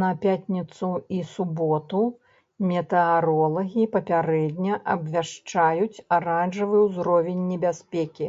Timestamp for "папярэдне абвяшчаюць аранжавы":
3.96-6.78